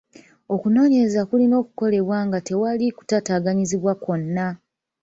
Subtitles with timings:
[0.53, 4.47] Okunoonyereza kulina okukolebwa nga tewali kutaataaganyizibwa kwonna.